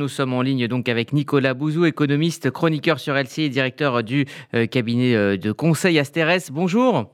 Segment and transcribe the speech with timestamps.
[0.00, 4.26] Nous sommes en ligne donc avec Nicolas Bouzou, économiste, chroniqueur sur LCI et directeur du
[4.54, 6.52] euh, cabinet euh, de conseil Asterès.
[6.52, 7.12] Bonjour.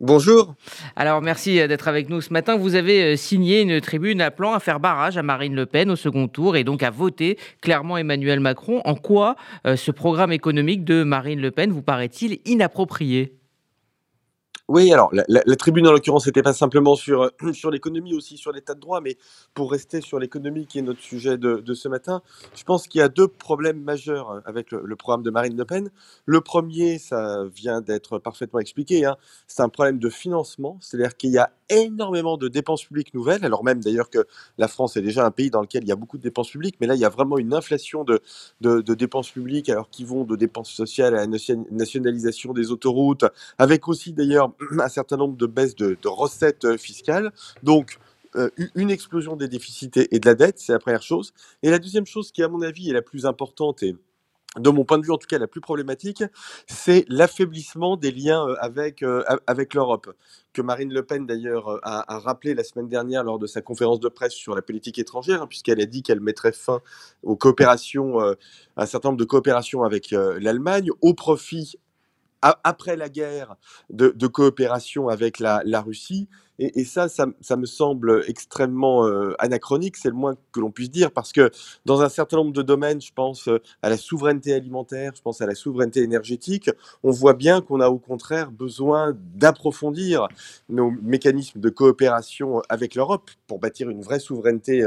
[0.00, 0.54] Bonjour.
[0.96, 2.56] Alors merci euh, d'être avec nous ce matin.
[2.56, 6.28] Vous avez signé une tribune appelant à faire barrage à Marine Le Pen au second
[6.28, 8.80] tour et donc à voter clairement Emmanuel Macron.
[8.86, 9.36] En quoi
[9.66, 13.38] ce programme économique de Marine Le Pen vous paraît-il inapproprié?
[14.70, 18.52] Oui, alors la, tribune en l'occurrence n'était pas simplement sur, euh, sur l'économie, aussi sur
[18.52, 19.16] l'état de droit, mais
[19.52, 22.22] pour rester sur l'économie qui est notre sujet de, ce matin,
[22.54, 25.64] je pense qu'il y a deux problèmes majeurs euh, avec le, programme de Marine Le
[25.64, 25.90] Pen.
[26.24, 29.16] Le premier, ça vient d'être parfaitement expliqué, hein,
[29.48, 33.64] c'est un problème de financement, c'est-à-dire qu'il y a énormément de dépenses publiques nouvelles, alors
[33.64, 34.24] même d'ailleurs que
[34.56, 36.76] la France est déjà un pays dans lequel il y a beaucoup de dépenses publiques,
[36.80, 38.20] mais là il y a vraiment une inflation de,
[38.60, 43.24] de, de dépenses publiques, alors qui vont de dépenses sociales à la nationalisation des autoroutes,
[43.58, 47.32] avec aussi d'ailleurs un certain nombre de baisses de, recettes euh, fiscales.
[47.62, 47.98] Donc,
[48.36, 51.32] euh, une explosion des déficits et de la dette, c'est la première chose.
[51.62, 53.96] Et la deuxième chose qui, à mon avis, est la plus importante et
[54.56, 56.24] de mon point de vue en tout cas la plus problématique,
[56.66, 59.04] c'est l'affaiblissement des liens euh, avec,
[59.46, 60.12] avec l'Europe,
[60.52, 64.08] que Marine Le Pen d'ailleurs a, rappelé la semaine dernière lors de sa conférence de
[64.08, 66.80] presse sur la politique étrangère, hein, puisqu'elle a dit qu'elle mettrait fin
[67.22, 68.34] aux coopérations, à
[68.76, 71.76] un certain nombre de coopérations avec l'Allemagne, au profit
[72.42, 73.56] après la guerre
[73.90, 76.28] de, coopération avec la, Russie.
[76.62, 79.06] Et, ça, ça, me semble extrêmement
[79.38, 81.50] anachronique, c'est le moins que l'on puisse dire, parce que
[81.86, 83.48] dans un certain nombre de domaines, je pense
[83.82, 86.70] à la souveraineté alimentaire, je pense à la souveraineté énergétique,
[87.02, 90.28] on voit bien qu'on a au contraire besoin d'approfondir
[90.68, 94.86] nos mécanismes de coopération avec l'Europe pour bâtir une vraie souveraineté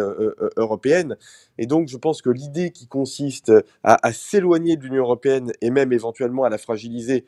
[0.58, 1.18] européenne.
[1.58, 3.52] Et donc, je pense que l'idée qui consiste
[3.84, 7.26] à, à s'éloigner de l'Union européenne et même éventuellement à la fragiliser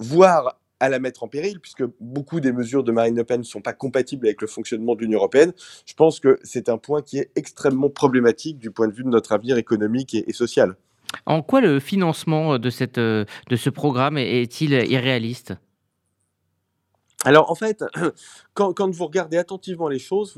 [0.00, 3.44] voire à la mettre en péril, puisque beaucoup des mesures de Marine Le Pen ne
[3.44, 5.52] sont pas compatibles avec le fonctionnement de l'Union européenne.
[5.86, 9.08] Je pense que c'est un point qui est extrêmement problématique du point de vue de
[9.08, 10.74] notre avenir économique et, social.
[11.26, 15.54] En quoi le financement de, cette, de ce programme est-il irréaliste?
[17.24, 17.82] Alors en fait,
[18.54, 20.36] quand, vous regardez attentivement les choses,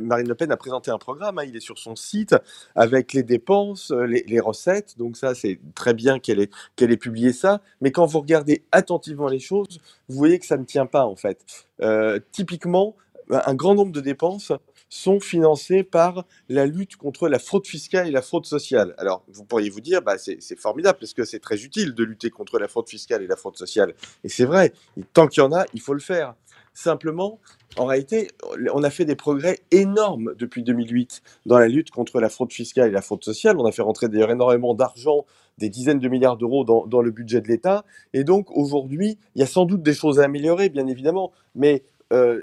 [0.00, 2.36] Marine Le Pen a présenté un programme, hein, il est sur son site
[2.74, 6.50] avec les dépenses, euh, les, recettes, donc ça c'est très bien qu'elle ait,
[6.80, 10.64] ait publié ça, mais quand vous regardez attentivement les choses, vous voyez que ça ne
[10.64, 11.40] tient pas en fait.
[11.80, 12.94] Euh, typiquement,
[13.30, 14.52] un grand nombre de dépenses
[14.88, 18.94] sont financées par la lutte contre la fraude fiscale et la fraude sociale.
[18.98, 22.30] Alors, vous pourriez vous dire, bah, c'est formidable parce que c'est très utile de lutter
[22.30, 23.94] contre la fraude fiscale et la fraude sociale.
[24.24, 24.72] Et c'est vrai,
[25.12, 26.34] tant qu'il y en a, il faut le faire.
[26.74, 27.40] Simplement,
[27.76, 28.28] en réalité,
[28.72, 32.88] on a fait des progrès énormes depuis 2008 dans la lutte contre la fraude fiscale
[32.88, 33.56] et la fraude sociale.
[33.58, 35.26] On a fait rentrer d'ailleurs énormément d'argent,
[35.58, 37.84] des dizaines de milliards d'euros dans, dans, le budget de l'État.
[38.12, 41.82] Et donc aujourd'hui, il y a sans doute des choses à améliorer, bien évidemment, mais
[42.12, 42.42] euh,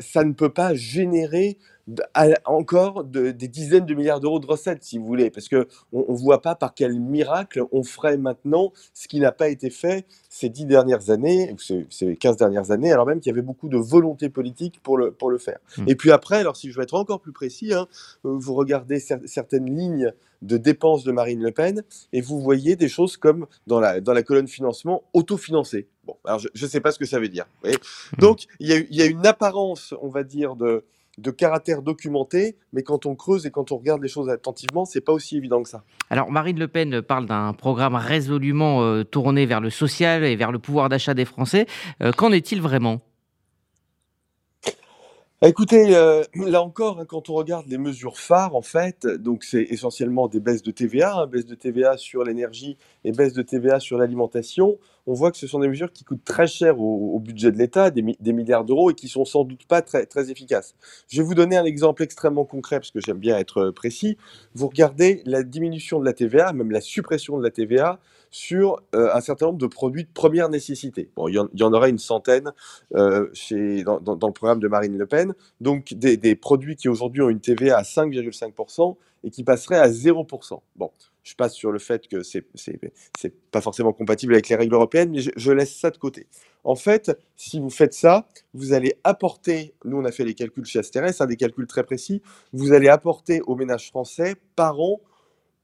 [0.00, 1.58] ça, ne peut pas générer
[2.44, 6.42] encore des dizaines de milliards d'euros de recettes, si vous voulez, parce qu'on ne voit
[6.42, 10.66] pas par quel miracle on ferait maintenant ce qui n'a pas été fait ces dix
[10.66, 14.28] dernières années, ou ces, 15 dernières années, alors même qu'il y avait beaucoup de volonté
[14.28, 15.58] politique pour le, pour le faire.
[15.78, 15.84] Mmh.
[15.88, 17.86] Et puis après, alors si je veux être encore plus précis, hein,
[18.24, 21.82] euh, vous regardez certaines lignes de dépenses de Marine Le Pen
[22.12, 25.88] et vous voyez des choses comme dans la, dans la colonne financement autofinancé.
[26.04, 27.46] Bon, alors je ne sais pas ce que ça veut dire.
[27.64, 27.70] Mmh.
[28.18, 30.84] Donc il y, a, il y a une apparence, on va dire, de,
[31.18, 35.00] de caractère documenté, mais quand on creuse et quand on regarde les choses attentivement, c'est
[35.00, 35.82] pas aussi évident que ça.
[36.10, 40.52] Alors Marine Le Pen parle d'un programme résolument euh, tourné vers le social et vers
[40.52, 41.66] le pouvoir d'achat des Français.
[42.02, 43.00] Euh, qu'en est-il vraiment?
[45.42, 49.64] Écoutez, euh, là encore, hein, quand on regarde les mesures phares, en fait, donc c'est
[49.64, 53.78] essentiellement des baisses de TVA, hein, baisse de TVA sur l'énergie et baisse de TVA
[53.78, 54.78] sur l'alimentation.
[55.06, 57.90] On voit que ce sont des mesures qui coûtent très cher au, budget de l'État,
[57.90, 60.74] des, milliards d'euros, et qui sont sans doute pas très, très efficaces.
[61.06, 64.16] Je vais vous donner un exemple extrêmement concret, parce que j'aime bien être précis.
[64.54, 68.00] Vous regardez la diminution de la TVA, même la suppression de la TVA,
[68.36, 71.08] sur euh, un certain nombre de produits de première nécessité.
[71.16, 72.52] Bon, il y, en, aura une centaine
[72.94, 73.30] euh,
[73.82, 77.78] dans, le programme de Marine Le Pen, donc des, produits qui aujourd'hui ont une TVA
[77.78, 80.60] à 5,5% et qui passeraient à 0%.
[80.76, 80.90] Bon,
[81.22, 85.12] je passe sur le fait que c'est n'est pas forcément compatible avec les règles européennes,
[85.12, 86.26] mais je, laisse ça de côté.
[86.62, 90.66] En fait, si vous faites ça, vous allez apporter, nous on a fait les calculs
[90.66, 92.20] chez Asterès, des calculs très précis,
[92.52, 95.00] vous allez apporter aux ménages français par an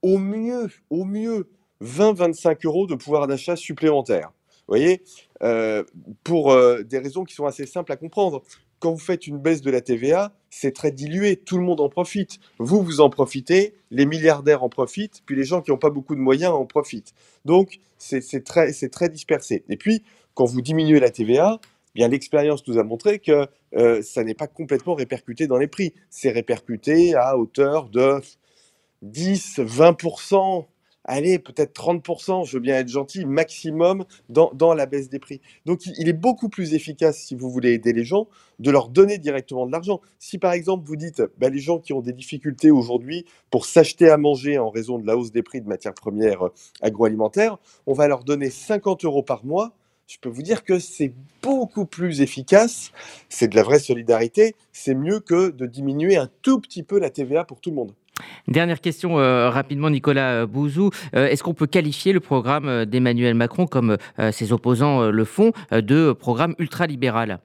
[0.01, 1.47] au mieux, au mieux
[1.81, 4.31] 20-25 euros de pouvoir d'achat supplémentaire.
[4.67, 5.03] Vous voyez
[5.41, 5.83] euh,
[6.23, 8.43] Pour euh, des raisons qui sont assez simples à comprendre.
[8.79, 11.89] Quand vous faites une baisse de la TVA, c'est très dilué, tout le monde en
[11.89, 12.39] profite.
[12.59, 16.15] Vous, vous en profitez, les milliardaires en profitent, puis les gens qui n'ont pas beaucoup
[16.15, 17.13] de moyens en profitent.
[17.45, 19.63] Donc, c'est très, dispersé.
[19.69, 20.03] Et puis,
[20.33, 21.61] quand vous diminuez la TVA,
[21.95, 25.93] bien l'expérience nous a montré que euh, ça n'est pas complètement répercuté dans les prix.
[26.09, 28.19] C'est répercuté à hauteur de
[29.05, 29.95] 10-20
[31.05, 35.41] allez, peut-être 30% je veux bien être gentil, maximum dans dans la baisse des prix.
[35.65, 38.27] Donc il est beaucoup plus efficace, si vous voulez aider les gens,
[38.59, 40.01] de leur donner directement de l'argent.
[40.19, 44.09] Si par exemple vous dites: «Bah, les gens qui ont des difficultés aujourd'hui pour s'acheter
[44.09, 46.51] à manger en raison de la hausse des prix de matières premières, heu,
[46.81, 47.57] agroalimentaires,
[47.87, 49.73] on va leur donner 50 euros par mois»,
[50.07, 52.91] je peux vous dire que c'est beaucoup plus efficace,
[53.29, 57.09] c'est de la vraie solidarité, c'est mieux que de diminuer un tout petit peu la
[57.09, 57.93] TVA pour tout le monde.
[58.47, 60.89] Dernière question, heu, rapidement Nicolas, heu, Bouzou.
[61.15, 63.97] Heu, est-ce qu'on peut qualifier le programme, d'Emmanuel Macron comme,
[64.31, 67.39] ses opposants, le font, de programme ultralibéral?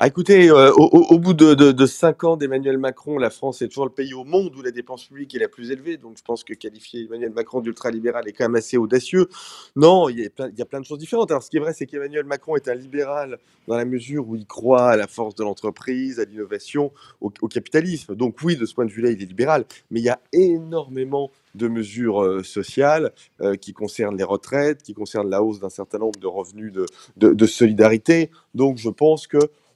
[0.00, 3.90] Ah écoutez, heu, au bout de 5 ans d'Emmanuel Macron, la France est toujours le
[3.90, 6.54] pays au monde où la dépense publique est la plus élevée, donc je pense que
[6.54, 9.26] qualifier Emmanuel Macron d'ultralibéral est quand même assez audacieux.
[9.74, 11.32] Non, il y a plein de choses différentes.
[11.32, 14.36] Alors ce qui est vrai, c'est qu'Emmanuel Macron est un libéral dans la mesure où
[14.36, 18.14] il croit à la force de l'entreprise, à l'innovation, au capitalisme.
[18.14, 21.32] Donc oui, de ce point de vue-là, il est libéral, mais il y a énormément
[21.56, 23.12] de mesures, heu, sociales,
[23.42, 26.72] heu, qui concernent les retraites, qui concernent la hausse d'un certain nombre de revenus
[27.16, 28.30] de solidarité.
[28.54, 29.26] Donc je pense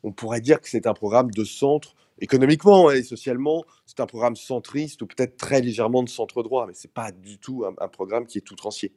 [0.03, 4.37] qu'on pourrait dire que c'est un programme de centre économiquement et socialement, c'est un programme
[4.37, 8.27] centriste ou peut-être très légèrement de centre droit, mais c'est pas du tout un programme
[8.27, 8.93] qui est outrancier.